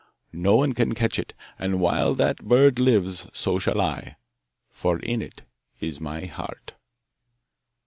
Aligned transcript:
No 0.33 0.55
one 0.55 0.73
can 0.73 0.95
catch 0.95 1.19
it, 1.19 1.35
and 1.59 1.79
while 1.79 2.15
that 2.15 2.37
bird 2.43 2.79
lives 2.79 3.29
so 3.37 3.59
shall 3.59 3.79
I, 3.79 4.15
for 4.71 4.97
in 4.97 5.21
it 5.21 5.43
is 5.79 6.01
my 6.01 6.25
heart. 6.25 6.73